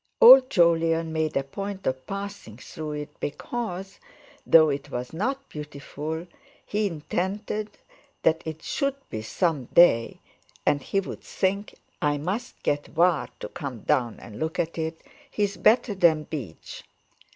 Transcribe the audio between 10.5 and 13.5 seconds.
and he would think: "I must get Varr to